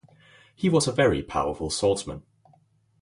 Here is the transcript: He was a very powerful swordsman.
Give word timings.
He 0.55 0.67
was 0.67 0.87
a 0.87 0.91
very 0.91 1.21
powerful 1.21 1.69
swordsman. 1.69 2.23